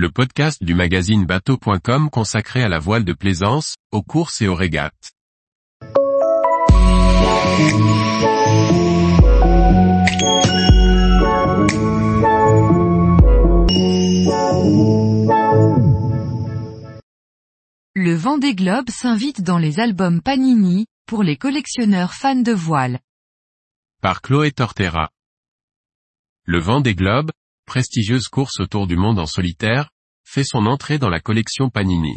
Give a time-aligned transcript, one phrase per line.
[0.00, 4.54] le podcast du magazine bateau.com consacré à la voile de plaisance, aux courses et aux
[4.54, 5.12] régates.
[17.94, 23.00] Le Vendée Globe s'invite dans les albums Panini, pour les collectionneurs fans de voile.
[24.00, 25.10] Par Chloé Tortera.
[26.44, 27.30] Le Vendée Globe,
[27.70, 29.90] prestigieuse course autour du monde en solitaire,
[30.24, 32.16] fait son entrée dans la collection Panini.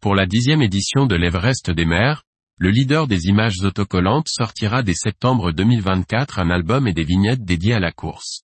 [0.00, 2.22] Pour la dixième édition de l'Everest des mers,
[2.56, 7.74] le leader des images autocollantes sortira dès septembre 2024 un album et des vignettes dédiés
[7.74, 8.40] à la course.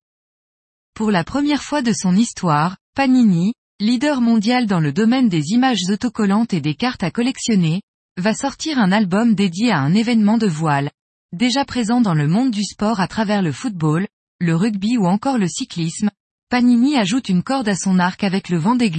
[0.93, 5.89] Pour la première fois de son histoire, Panini, leader mondial dans le domaine des images
[5.89, 7.81] autocollantes et des cartes à collectionner,
[8.19, 10.91] va sortir un album dédié à un événement de voile,
[11.33, 14.07] déjà présent dans le monde du sport à travers le football,
[14.45, 16.11] le rugby ou encore le cyclisme,
[16.51, 18.93] Panini ajoute une corde à son arc avec le vent des.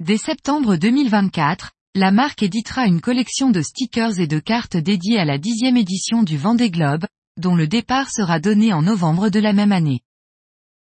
[0.00, 5.26] Dès septembre 2024, la marque éditera une collection de stickers et de cartes dédiées à
[5.26, 7.04] la dixième édition du Vendée Globe,
[7.36, 10.00] dont le départ sera donné en novembre de la même année.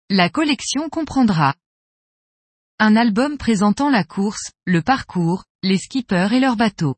[0.09, 1.55] La collection comprendra
[2.79, 6.97] un album présentant la course, le parcours, les skippers et leurs bateaux.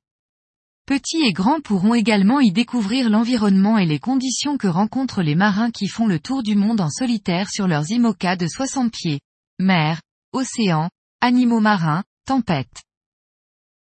[0.86, 5.70] Petits et grands pourront également y découvrir l'environnement et les conditions que rencontrent les marins
[5.70, 9.20] qui font le tour du monde en solitaire sur leurs IMOCA de 60 pieds.
[9.58, 10.90] Mer, océan,
[11.22, 12.82] animaux marins, tempêtes.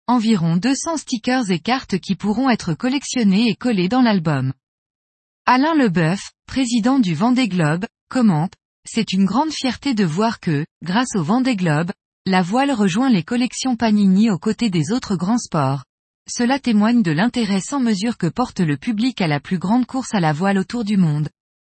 [0.08, 4.54] Environ 200 stickers et cartes qui pourront être collectionnés et collés dans l'album.
[5.46, 8.54] Alain Leboeuf, président du Vendée Globe, commente,
[8.86, 11.92] c'est une grande fierté de voir que, grâce au Vendée Globe,
[12.26, 15.84] la voile rejoint les collections Panini aux côtés des autres grands sports.
[16.30, 20.14] Cela témoigne de l'intérêt sans mesure que porte le public à la plus grande course
[20.14, 21.30] à la voile autour du monde.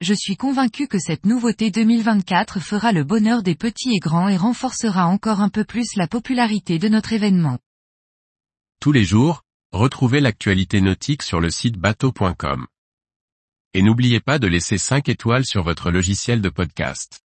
[0.01, 4.37] Je suis convaincu que cette nouveauté 2024 fera le bonheur des petits et grands et
[4.37, 7.59] renforcera encore un peu plus la popularité de notre événement.
[8.79, 12.65] Tous les jours, retrouvez l'actualité nautique sur le site bateau.com.
[13.75, 17.21] Et n'oubliez pas de laisser 5 étoiles sur votre logiciel de podcast.